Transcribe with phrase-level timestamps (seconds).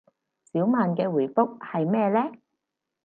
[0.45, 2.31] 小曼嘅回覆係咩呢